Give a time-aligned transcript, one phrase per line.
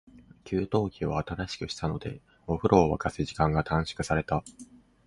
[0.45, 4.43] 給湯器を新しくしたので、お風呂を沸かす時間が短縮された。